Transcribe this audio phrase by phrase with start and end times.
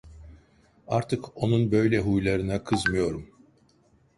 [0.87, 3.29] Artık onun böyle huylarına kızmıyorum…